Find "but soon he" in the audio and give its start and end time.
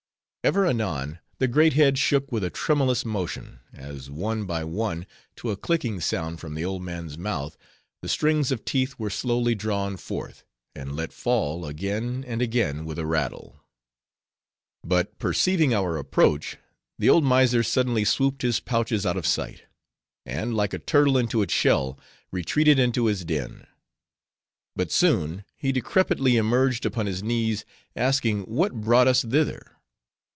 24.75-25.71